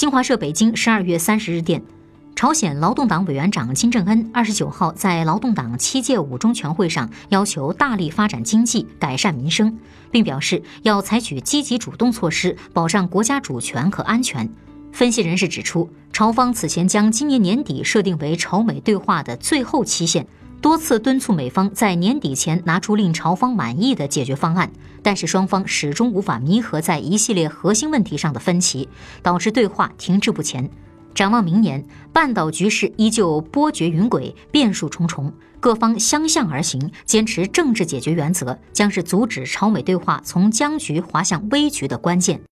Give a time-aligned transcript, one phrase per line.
[0.00, 1.82] 新华社北京十二月三十日电，
[2.34, 9.78] 朝鲜劳动党委员长金正恩二十九号在劳动党七届五中全会上要求大力发展经济、改善民生，
[10.10, 14.50] 并表示要采取积极主动措施，保障国家主权和安全。
[14.90, 20.26] 分析人士指出，朝方此前将今年年底设定为朝美对话的最后期限。
[20.60, 24.70] 多次敦促美方在年底前拿出令朝方满意的解决方案，
[25.02, 28.86] 但是双方始终无法弥合在一系列核心问题上的分歧，
[29.22, 30.68] 导致对话停滞不前。
[31.14, 42.40] 展望明年，半岛局势依旧波谲云诡，变数重重，各方相向而行，坚持政治解决原则，将是阻止朝美对话从僵局滑向危局的关键。